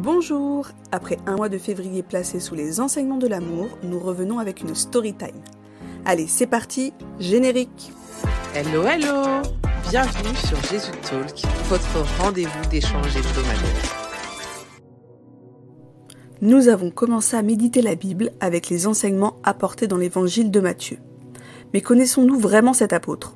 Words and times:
Bonjour 0.00 0.68
Après 0.92 1.18
un 1.26 1.34
mois 1.34 1.48
de 1.48 1.58
février 1.58 2.04
placé 2.04 2.38
sous 2.38 2.54
les 2.54 2.78
enseignements 2.78 3.18
de 3.18 3.26
l'amour, 3.26 3.66
nous 3.82 3.98
revenons 3.98 4.38
avec 4.38 4.60
une 4.60 4.76
story 4.76 5.12
time. 5.12 5.42
Allez, 6.04 6.28
c'est 6.28 6.46
parti, 6.46 6.92
générique 7.18 7.90
Hello, 8.54 8.84
hello 8.84 9.42
Bienvenue 9.90 10.36
sur 10.36 10.62
Jésus 10.70 10.92
Talk, 11.02 11.42
votre 11.64 12.22
rendez-vous 12.22 12.70
d'échange 12.70 13.16
hebdomadaire. 13.16 14.12
Nous 16.42 16.68
avons 16.68 16.92
commencé 16.92 17.36
à 17.36 17.42
méditer 17.42 17.82
la 17.82 17.96
Bible 17.96 18.30
avec 18.38 18.68
les 18.68 18.86
enseignements 18.86 19.38
apportés 19.42 19.88
dans 19.88 19.96
l'évangile 19.96 20.52
de 20.52 20.60
Matthieu. 20.60 20.98
Mais 21.74 21.80
connaissons-nous 21.80 22.38
vraiment 22.38 22.72
cet 22.72 22.92
apôtre? 22.92 23.34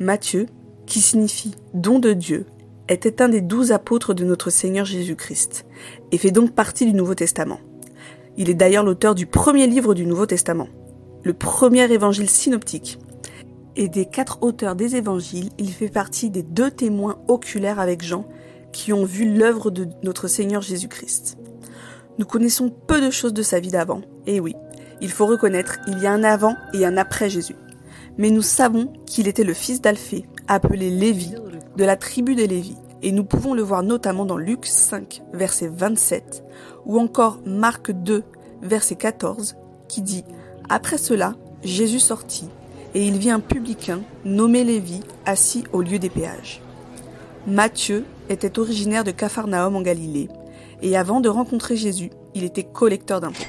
Matthieu, 0.00 0.46
qui 0.84 1.00
signifie 1.00 1.54
don 1.74 2.00
de 2.00 2.12
Dieu, 2.12 2.46
était 2.92 3.22
un 3.22 3.28
des 3.28 3.40
douze 3.40 3.72
apôtres 3.72 4.14
de 4.14 4.24
notre 4.24 4.50
Seigneur 4.50 4.84
Jésus-Christ, 4.84 5.66
et 6.10 6.18
fait 6.18 6.30
donc 6.30 6.54
partie 6.54 6.86
du 6.86 6.94
Nouveau 6.94 7.14
Testament. 7.14 7.60
Il 8.36 8.50
est 8.50 8.54
d'ailleurs 8.54 8.84
l'auteur 8.84 9.14
du 9.14 9.26
premier 9.26 9.66
livre 9.66 9.94
du 9.94 10.06
Nouveau 10.06 10.26
Testament, 10.26 10.68
le 11.22 11.34
premier 11.34 11.90
évangile 11.92 12.30
synoptique. 12.30 12.98
Et 13.76 13.88
des 13.88 14.06
quatre 14.06 14.42
auteurs 14.42 14.76
des 14.76 14.96
évangiles, 14.96 15.50
il 15.58 15.72
fait 15.72 15.88
partie 15.88 16.28
des 16.28 16.42
deux 16.42 16.70
témoins 16.70 17.18
oculaires 17.28 17.80
avec 17.80 18.02
Jean 18.02 18.26
qui 18.72 18.92
ont 18.92 19.04
vu 19.04 19.32
l'œuvre 19.32 19.70
de 19.70 19.86
notre 20.02 20.28
Seigneur 20.28 20.62
Jésus-Christ. 20.62 21.38
Nous 22.18 22.26
connaissons 22.26 22.70
peu 22.70 23.00
de 23.00 23.10
choses 23.10 23.32
de 23.32 23.42
sa 23.42 23.60
vie 23.60 23.70
d'avant, 23.70 24.02
et 24.26 24.40
oui, 24.40 24.54
il 25.00 25.10
faut 25.10 25.26
reconnaître, 25.26 25.78
il 25.88 25.98
y 25.98 26.06
a 26.06 26.12
un 26.12 26.24
avant 26.24 26.54
et 26.74 26.84
un 26.84 26.96
après 26.96 27.30
Jésus. 27.30 27.56
Mais 28.18 28.30
nous 28.30 28.42
savons 28.42 28.92
qu'il 29.06 29.28
était 29.28 29.44
le 29.44 29.54
fils 29.54 29.80
d'Alphée, 29.80 30.26
appelé 30.48 30.90
Lévi, 30.90 31.34
de 31.76 31.84
la 31.84 31.96
tribu 31.96 32.34
des 32.34 32.46
Lévis, 32.46 32.76
et 33.02 33.12
nous 33.12 33.24
pouvons 33.24 33.54
le 33.54 33.62
voir 33.62 33.82
notamment 33.82 34.24
dans 34.24 34.36
Luc 34.36 34.66
5, 34.66 35.22
verset 35.32 35.68
27, 35.68 36.44
ou 36.86 36.98
encore 36.98 37.40
Marc 37.44 37.90
2, 37.90 38.22
verset 38.62 38.96
14, 38.96 39.56
qui 39.88 40.02
dit 40.02 40.24
Après 40.68 40.98
cela, 40.98 41.34
Jésus 41.62 42.00
sortit, 42.00 42.48
et 42.94 43.06
il 43.06 43.18
vit 43.18 43.30
un 43.30 43.40
publicain 43.40 44.02
nommé 44.24 44.64
Lévi 44.64 45.00
assis 45.26 45.64
au 45.72 45.82
lieu 45.82 45.98
des 45.98 46.10
péages. 46.10 46.60
Matthieu 47.46 48.04
était 48.28 48.58
originaire 48.58 49.04
de 49.04 49.10
Capharnaüm 49.10 49.74
en 49.74 49.82
Galilée, 49.82 50.28
et 50.80 50.96
avant 50.96 51.20
de 51.20 51.28
rencontrer 51.28 51.76
Jésus, 51.76 52.10
il 52.34 52.44
était 52.44 52.64
collecteur 52.64 53.20
d'impôts. 53.20 53.42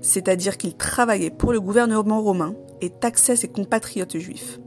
C'est-à-dire 0.00 0.56
qu'il 0.56 0.76
travaillait 0.76 1.30
pour 1.30 1.52
le 1.52 1.60
gouvernement 1.60 2.22
romain 2.22 2.54
et 2.80 2.90
taxait 2.90 3.36
ses 3.36 3.48
compatriotes 3.48 4.18
juifs. 4.18 4.60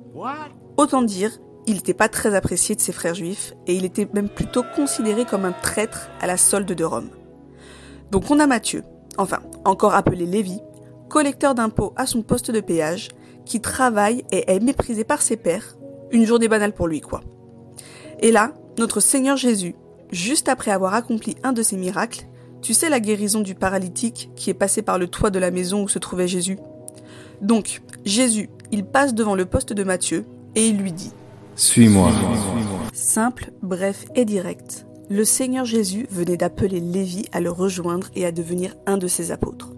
Autant 0.78 1.02
dire, 1.02 1.32
il 1.68 1.76
n'était 1.76 1.94
pas 1.94 2.10
très 2.10 2.36
apprécié 2.36 2.76
de 2.76 2.82
ses 2.82 2.92
frères 2.92 3.16
juifs 3.16 3.54
et 3.68 3.76
il 3.76 3.86
était 3.86 4.08
même 4.14 4.30
plutôt 4.30 4.64
considéré 4.76 5.26
comme 5.26 5.46
un 5.46 5.52
traître 5.52 6.10
à 6.20 6.28
la 6.28 6.38
solde 6.38 6.72
de 6.72 6.84
Rome. 6.84 7.10
Donc 8.12 8.32
on 8.32 8.40
a 8.40 8.48
Matthieu, 8.48 8.84
enfin 9.18 9.40
encore 9.66 9.94
appelé 9.94 10.26
Lévi, 10.26 10.60
collecteur 11.10 11.56
d'impôts 11.56 11.94
à 11.96 12.06
son 12.06 12.22
poste 12.22 12.52
de 12.52 12.60
péage, 12.60 13.10
qui 13.46 13.62
travaille 13.62 14.24
et 14.32 14.52
est 14.52 14.60
méprisé 14.60 15.04
par 15.04 15.22
ses 15.22 15.38
pairs, 15.38 15.78
une 16.12 16.26
journée 16.26 16.48
banale 16.48 16.74
pour 16.74 16.88
lui 16.88 17.02
quoi. 17.02 17.22
Et 18.20 18.32
là, 18.32 18.54
notre 18.78 19.00
Seigneur 19.00 19.38
Jésus, 19.38 19.76
juste 20.12 20.50
après 20.50 20.72
avoir 20.72 20.94
accompli 20.94 21.36
un 21.44 21.54
de 21.54 21.64
ses 21.64 21.78
miracles, 21.78 22.26
tu 22.62 22.74
sais 22.74 22.90
la 22.90 23.00
guérison 23.00 23.42
du 23.42 23.56
paralytique 23.56 24.32
qui 24.36 24.50
est 24.50 24.56
passé 24.56 24.82
par 24.82 25.00
le 25.00 25.08
toit 25.08 25.30
de 25.30 25.40
la 25.40 25.52
maison 25.52 25.84
où 25.84 25.88
se 25.88 26.00
trouvait 26.00 26.28
Jésus 26.28 26.58
Donc, 27.42 27.82
Jésus, 28.06 28.50
il 28.72 28.86
passe 28.86 29.14
devant 29.14 29.36
le 29.36 29.46
poste 29.46 29.74
de 29.74 29.84
Matthieu 29.84 30.26
et 30.56 30.68
il 30.68 30.78
lui 30.78 30.92
dit 30.92 31.14
Suis-moi. 31.60 32.10
Simple, 32.94 33.52
bref 33.62 34.06
et 34.16 34.24
direct. 34.24 34.86
Le 35.10 35.26
Seigneur 35.26 35.66
Jésus 35.66 36.08
venait 36.10 36.38
d'appeler 36.38 36.80
Lévi 36.80 37.26
à 37.34 37.42
le 37.42 37.52
rejoindre 37.52 38.08
et 38.16 38.26
à 38.26 38.32
devenir 38.32 38.78
un 38.86 38.98
de 38.98 39.10
ses 39.10 39.32
apôtres. 39.32 39.74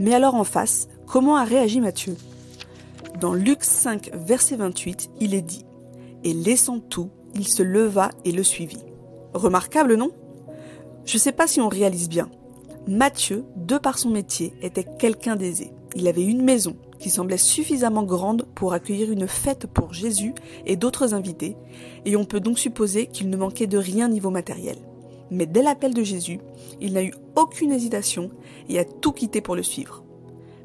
Mais 0.00 0.14
alors 0.14 0.34
en 0.34 0.42
face, 0.42 0.88
comment 1.06 1.36
a 1.36 1.44
réagi 1.44 1.80
Matthieu? 1.80 2.16
Dans 3.20 3.34
Luc 3.34 3.62
5, 3.62 4.10
verset 4.14 4.56
28, 4.56 5.10
il 5.20 5.32
est 5.32 5.42
dit 5.42 5.64
Et 6.24 6.32
laissant 6.32 6.80
tout, 6.80 7.10
il 7.36 7.46
se 7.46 7.62
leva 7.62 8.10
et 8.24 8.32
le 8.32 8.42
suivit. 8.42 8.82
Remarquable, 9.32 9.94
non? 9.94 10.10
Je 11.04 11.14
ne 11.14 11.20
sais 11.20 11.30
pas 11.30 11.46
si 11.46 11.60
on 11.60 11.68
réalise 11.68 12.08
bien. 12.08 12.28
Matthieu, 12.88 13.44
de 13.54 13.78
par 13.78 13.96
son 13.96 14.10
métier, 14.10 14.54
était 14.60 14.86
quelqu'un 14.98 15.36
d'aisé. 15.36 15.70
Il 15.94 16.08
avait 16.08 16.24
une 16.24 16.42
maison 16.42 16.74
qui 17.00 17.10
semblait 17.10 17.38
suffisamment 17.38 18.04
grande 18.04 18.46
pour 18.54 18.72
accueillir 18.72 19.10
une 19.10 19.26
fête 19.26 19.66
pour 19.66 19.92
Jésus 19.92 20.34
et 20.66 20.76
d'autres 20.76 21.14
invités, 21.14 21.56
et 22.04 22.14
on 22.14 22.24
peut 22.24 22.40
donc 22.40 22.58
supposer 22.58 23.06
qu'il 23.06 23.30
ne 23.30 23.36
manquait 23.36 23.66
de 23.66 23.78
rien 23.78 24.08
niveau 24.08 24.30
matériel. 24.30 24.76
Mais 25.30 25.46
dès 25.46 25.62
l'appel 25.62 25.94
de 25.94 26.02
Jésus, 26.02 26.40
il 26.80 26.92
n'a 26.92 27.02
eu 27.02 27.14
aucune 27.36 27.72
hésitation 27.72 28.30
et 28.68 28.78
a 28.78 28.84
tout 28.84 29.12
quitté 29.12 29.40
pour 29.40 29.56
le 29.56 29.62
suivre. 29.62 30.04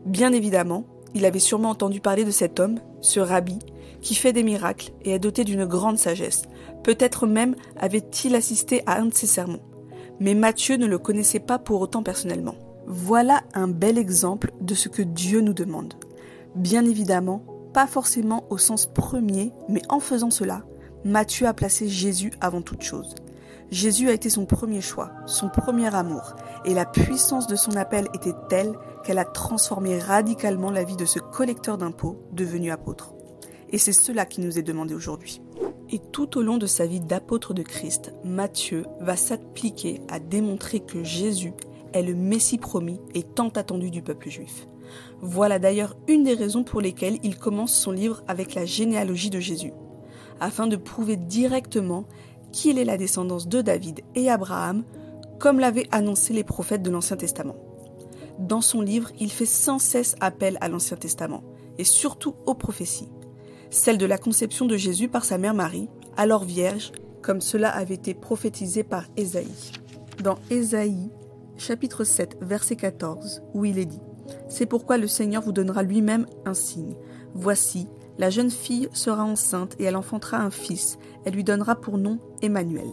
Bien 0.05 0.33
évidemment, 0.33 0.85
il 1.13 1.25
avait 1.25 1.39
sûrement 1.39 1.69
entendu 1.69 2.01
parler 2.01 2.25
de 2.25 2.31
cet 2.31 2.59
homme, 2.59 2.79
ce 2.99 3.19
rabbi, 3.19 3.57
qui 4.01 4.15
fait 4.15 4.33
des 4.33 4.43
miracles 4.43 4.91
et 5.03 5.11
est 5.11 5.19
doté 5.19 5.43
d'une 5.43 5.65
grande 5.65 5.97
sagesse. 5.97 6.43
Peut-être 6.83 7.25
même 7.25 7.55
avait-il 7.77 8.35
assisté 8.35 8.83
à 8.85 8.99
un 8.99 9.05
de 9.05 9.13
ses 9.13 9.27
sermons. 9.27 9.61
Mais 10.19 10.33
Matthieu 10.33 10.75
ne 10.77 10.85
le 10.85 10.99
connaissait 10.99 11.39
pas 11.39 11.57
pour 11.57 11.81
autant 11.81 12.03
personnellement. 12.03 12.55
Voilà 12.87 13.43
un 13.53 13.67
bel 13.67 13.97
exemple 13.97 14.51
de 14.61 14.75
ce 14.75 14.89
que 14.89 15.01
Dieu 15.01 15.41
nous 15.41 15.53
demande. 15.53 15.95
Bien 16.55 16.85
évidemment, 16.85 17.43
pas 17.73 17.85
forcément 17.85 18.45
au 18.49 18.57
sens 18.57 18.85
premier, 18.85 19.51
mais 19.67 19.81
en 19.89 19.99
faisant 19.99 20.29
cela, 20.29 20.63
Matthieu 21.03 21.47
a 21.47 21.53
placé 21.53 21.89
Jésus 21.89 22.31
avant 22.39 22.61
toute 22.61 22.81
chose. 22.81 23.13
Jésus 23.71 24.07
a 24.09 24.13
été 24.13 24.29
son 24.29 24.45
premier 24.45 24.79
choix, 24.79 25.11
son 25.25 25.49
premier 25.49 25.93
amour, 25.93 26.35
et 26.63 26.73
la 26.73 26.85
puissance 26.85 27.47
de 27.47 27.57
son 27.57 27.75
appel 27.75 28.07
était 28.13 28.35
telle 28.47 28.73
qu'elle 29.03 29.17
a 29.17 29.25
transformé 29.25 29.99
radicalement 29.99 30.71
la 30.71 30.85
vie 30.85 30.95
de 30.95 31.03
ce 31.03 31.19
collecteur 31.19 31.77
d'impôts 31.77 32.17
devenu 32.31 32.71
apôtre. 32.71 33.13
Et 33.71 33.77
c'est 33.77 33.91
cela 33.91 34.25
qui 34.25 34.39
nous 34.39 34.57
est 34.57 34.63
demandé 34.63 34.93
aujourd'hui. 34.93 35.41
Et 35.89 35.99
tout 35.99 36.37
au 36.37 36.41
long 36.41 36.57
de 36.57 36.67
sa 36.67 36.85
vie 36.85 37.01
d'apôtre 37.01 37.53
de 37.53 37.63
Christ, 37.63 38.13
Matthieu 38.23 38.85
va 39.01 39.17
s'appliquer 39.17 39.99
à 40.07 40.19
démontrer 40.19 40.79
que 40.79 41.03
Jésus 41.03 41.53
est 41.91 42.03
le 42.03 42.15
Messie 42.15 42.57
promis 42.57 43.01
et 43.13 43.23
tant 43.23 43.49
attendu 43.49 43.91
du 43.91 44.01
peuple 44.01 44.29
juif. 44.29 44.67
Voilà 45.21 45.59
d'ailleurs 45.59 45.95
une 46.07 46.23
des 46.23 46.33
raisons 46.33 46.63
pour 46.63 46.81
lesquelles 46.81 47.19
il 47.23 47.37
commence 47.37 47.73
son 47.73 47.91
livre 47.91 48.23
avec 48.27 48.53
la 48.53 48.65
généalogie 48.65 49.29
de 49.29 49.39
Jésus, 49.39 49.73
afin 50.39 50.67
de 50.67 50.75
prouver 50.75 51.15
directement 51.15 52.05
qu'il 52.51 52.79
est 52.79 52.85
la 52.85 52.97
descendance 52.97 53.47
de 53.47 53.61
David 53.61 54.01
et 54.15 54.29
Abraham, 54.29 54.83
comme 55.39 55.59
l'avaient 55.59 55.87
annoncé 55.91 56.33
les 56.33 56.43
prophètes 56.43 56.83
de 56.83 56.89
l'Ancien 56.89 57.17
Testament. 57.17 57.57
Dans 58.39 58.61
son 58.61 58.81
livre, 58.81 59.11
il 59.19 59.31
fait 59.31 59.45
sans 59.45 59.79
cesse 59.79 60.15
appel 60.19 60.57
à 60.61 60.69
l'Ancien 60.69 60.97
Testament, 60.97 61.43
et 61.77 61.83
surtout 61.83 62.35
aux 62.45 62.53
prophéties. 62.53 63.09
Celle 63.69 63.97
de 63.97 64.05
la 64.05 64.17
conception 64.17 64.65
de 64.65 64.77
Jésus 64.77 65.09
par 65.09 65.25
sa 65.25 65.37
mère 65.37 65.53
Marie, 65.53 65.89
alors 66.17 66.43
vierge, 66.43 66.91
comme 67.21 67.41
cela 67.41 67.69
avait 67.69 67.95
été 67.95 68.13
prophétisé 68.13 68.83
par 68.83 69.05
Ésaïe. 69.17 69.71
Dans 70.23 70.37
Ésaïe, 70.49 71.09
chapitre 71.57 72.03
7, 72.03 72.37
verset 72.41 72.75
14, 72.75 73.41
où 73.53 73.65
il 73.65 73.79
est 73.79 73.85
dit 73.85 73.99
C'est 74.47 74.65
pourquoi 74.65 74.97
le 74.97 75.07
Seigneur 75.07 75.41
vous 75.41 75.51
donnera 75.51 75.83
lui-même 75.83 76.25
un 76.45 76.53
signe. 76.53 76.95
Voici, 77.33 77.87
la 78.17 78.29
jeune 78.29 78.51
fille 78.51 78.87
sera 78.93 79.23
enceinte 79.23 79.75
et 79.79 79.83
elle 79.83 79.95
enfantera 79.95 80.37
un 80.37 80.51
fils. 80.51 80.97
Elle 81.25 81.33
lui 81.33 81.43
donnera 81.43 81.75
pour 81.75 81.97
nom 81.97 82.19
Emmanuel. 82.41 82.89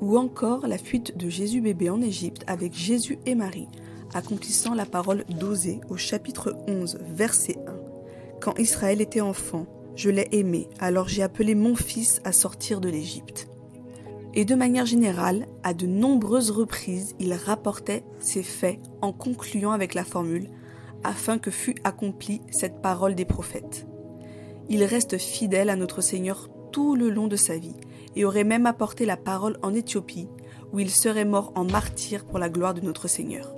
Ou 0.00 0.18
encore 0.18 0.66
la 0.66 0.78
fuite 0.78 1.16
de 1.16 1.28
Jésus 1.28 1.60
bébé 1.60 1.88
en 1.88 2.02
Égypte 2.02 2.44
avec 2.46 2.74
Jésus 2.74 3.18
et 3.24 3.34
Marie, 3.34 3.68
accomplissant 4.12 4.74
la 4.74 4.84
parole 4.84 5.24
d'Osée 5.28 5.80
au 5.88 5.96
chapitre 5.96 6.54
11, 6.68 6.98
verset 7.14 7.56
1. 7.66 7.72
Quand 8.40 8.58
Israël 8.58 9.00
était 9.00 9.22
enfant, 9.22 9.66
je 9.94 10.10
l'ai 10.10 10.28
aimé, 10.32 10.68
alors 10.78 11.08
j'ai 11.08 11.22
appelé 11.22 11.54
mon 11.54 11.74
fils 11.74 12.20
à 12.24 12.32
sortir 12.32 12.82
de 12.82 12.90
l'Égypte. 12.90 13.48
Et 14.38 14.44
de 14.44 14.54
manière 14.54 14.84
générale, 14.84 15.46
à 15.62 15.72
de 15.72 15.86
nombreuses 15.86 16.50
reprises, 16.50 17.14
il 17.18 17.32
rapportait 17.32 18.04
ces 18.20 18.42
faits 18.42 18.78
en 19.00 19.10
concluant 19.10 19.72
avec 19.72 19.94
la 19.94 20.04
formule 20.04 20.50
afin 21.04 21.38
que 21.38 21.50
fût 21.50 21.74
accomplie 21.84 22.42
cette 22.50 22.82
parole 22.82 23.14
des 23.14 23.24
prophètes. 23.24 23.86
Il 24.68 24.84
reste 24.84 25.16
fidèle 25.16 25.70
à 25.70 25.76
notre 25.76 26.02
Seigneur 26.02 26.50
tout 26.70 26.96
le 26.96 27.08
long 27.08 27.28
de 27.28 27.36
sa 27.36 27.56
vie 27.56 27.76
et 28.14 28.26
aurait 28.26 28.44
même 28.44 28.66
apporté 28.66 29.06
la 29.06 29.16
parole 29.16 29.56
en 29.62 29.72
Éthiopie, 29.72 30.28
où 30.70 30.80
il 30.80 30.90
serait 30.90 31.24
mort 31.24 31.52
en 31.54 31.64
martyr 31.64 32.26
pour 32.26 32.38
la 32.38 32.50
gloire 32.50 32.74
de 32.74 32.82
notre 32.82 33.08
Seigneur. 33.08 33.54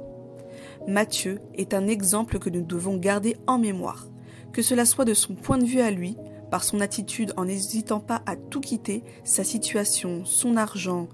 Matthieu 0.87 1.41
est 1.55 1.75
un 1.75 1.89
exemple 1.89 2.39
que 2.39 2.51
nous 2.51 2.63
devons 2.63 2.99
garder 2.99 3.37
en 3.49 3.59
mémoire, 3.59 4.07
que 4.53 4.63
cela 4.63 4.85
soit 4.85 5.05
de 5.05 5.15
son 5.15 5.35
point 5.35 5.59
de 5.59 5.65
vue 5.65 5.81
à 5.81 5.91
lui, 5.91 6.17
par 6.51 6.65
son 6.65 6.81
attitude 6.81 7.33
en 7.37 7.45
n'hésitant 7.45 8.01
pas 8.01 8.23
à 8.27 8.37
tout 8.37 8.61
quitter, 8.61 9.05
sa 9.25 9.45
situation, 9.45 10.25
son 10.25 10.57
argent, 10.57 11.09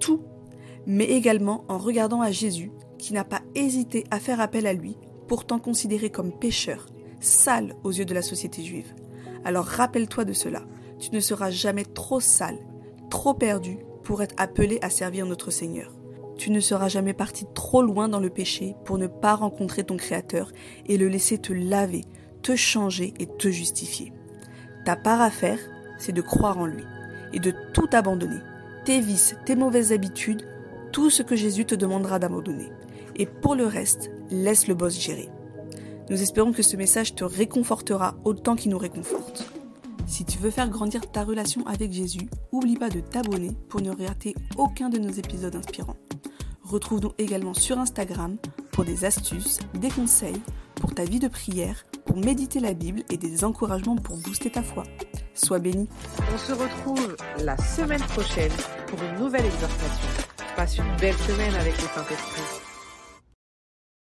tout, 0.00 0.22
mais 0.86 1.04
également 1.04 1.64
en 1.68 1.78
regardant 1.78 2.20
à 2.20 2.30
Jésus, 2.30 2.72
qui 2.98 3.12
n'a 3.12 3.24
pas 3.24 3.42
hésité 3.54 4.04
à 4.10 4.18
faire 4.18 4.40
appel 4.40 4.66
à 4.66 4.72
lui, 4.72 4.96
pourtant 5.26 5.58
considéré 5.58 6.10
comme 6.10 6.32
pécheur, 6.32 6.86
sale 7.20 7.74
aux 7.84 7.92
yeux 7.92 8.04
de 8.04 8.14
la 8.14 8.22
société 8.22 8.62
juive. 8.62 8.94
Alors 9.44 9.64
rappelle-toi 9.64 10.24
de 10.24 10.32
cela, 10.32 10.62
tu 10.98 11.10
ne 11.12 11.20
seras 11.20 11.50
jamais 11.50 11.84
trop 11.84 12.20
sale, 12.20 12.58
trop 13.10 13.34
perdu 13.34 13.78
pour 14.02 14.22
être 14.22 14.34
appelé 14.38 14.78
à 14.82 14.90
servir 14.90 15.26
notre 15.26 15.50
Seigneur. 15.50 15.94
tu 16.38 16.50
ne 16.52 16.60
seras 16.60 16.88
jamais 16.88 17.14
parti 17.14 17.44
trop 17.52 17.82
loin 17.82 18.08
dans 18.08 18.20
le 18.20 18.30
péché 18.30 18.76
pour 18.84 18.96
ne 18.96 19.08
pas 19.08 19.34
rencontrer 19.34 19.84
ton 19.84 19.96
Créateur 19.96 20.52
et 20.86 20.96
le 20.96 21.08
laisser 21.08 21.36
te 21.38 21.52
laver, 21.52 22.04
te 22.42 22.56
changer 22.56 23.12
et 23.18 23.26
te 23.26 23.50
justifier. 23.50 24.12
Ta 24.88 24.96
part 24.96 25.20
à 25.20 25.30
faire, 25.30 25.58
c'est 25.98 26.14
de 26.14 26.22
croire 26.22 26.56
en 26.56 26.64
lui 26.64 26.82
et 27.34 27.40
de 27.40 27.52
tout 27.74 27.90
abandonner. 27.92 28.40
Tes 28.86 29.02
vices, 29.02 29.36
tes 29.44 29.54
mauvaises 29.54 29.92
habitudes, 29.92 30.48
tout 30.92 31.10
ce 31.10 31.22
que 31.22 31.36
Jésus 31.36 31.66
te 31.66 31.74
demandera 31.74 32.18
d'abandonner. 32.18 32.72
Et 33.14 33.26
pour 33.26 33.54
le 33.54 33.66
reste, 33.66 34.10
laisse 34.30 34.66
le 34.66 34.72
boss 34.72 34.98
gérer. 34.98 35.28
Nous 36.08 36.22
espérons 36.22 36.52
que 36.52 36.62
ce 36.62 36.78
message 36.78 37.14
te 37.14 37.22
réconfortera 37.22 38.16
autant 38.24 38.56
qu'il 38.56 38.70
nous 38.70 38.78
réconforte. 38.78 39.52
Si 40.06 40.24
tu 40.24 40.38
veux 40.38 40.50
faire 40.50 40.70
grandir 40.70 41.02
ta 41.10 41.22
relation 41.22 41.66
avec 41.66 41.92
Jésus, 41.92 42.30
oublie 42.50 42.78
pas 42.78 42.88
de 42.88 43.00
t'abonner 43.00 43.50
pour 43.68 43.82
ne 43.82 43.90
rater 43.90 44.34
aucun 44.56 44.88
de 44.88 44.98
nos 44.98 45.12
épisodes 45.12 45.54
inspirants. 45.54 45.98
Retrouve-nous 46.62 47.12
également 47.18 47.52
sur 47.52 47.78
Instagram 47.78 48.38
pour 48.72 48.86
des 48.86 49.04
astuces, 49.04 49.58
des 49.74 49.90
conseils 49.90 50.40
pour 50.76 50.94
ta 50.94 51.04
vie 51.04 51.18
de 51.18 51.28
prière, 51.28 51.84
méditer 52.18 52.60
la 52.60 52.74
Bible 52.74 53.02
et 53.10 53.16
des 53.16 53.44
encouragements 53.44 53.96
pour 53.96 54.16
booster 54.18 54.50
ta 54.50 54.62
foi. 54.62 54.84
Sois 55.34 55.58
béni. 55.58 55.88
On 56.34 56.38
se 56.38 56.52
retrouve 56.52 57.16
la 57.44 57.56
semaine 57.56 58.02
prochaine 58.02 58.52
pour 58.86 58.98
une 59.02 59.24
nouvelle 59.24 59.46
exhortation. 59.46 60.08
Passe 60.56 60.78
une 60.78 60.96
belle 61.00 61.16
semaine 61.16 61.54
avec 61.54 61.74
le 61.80 61.88
Saint-Esprit. 61.88 62.67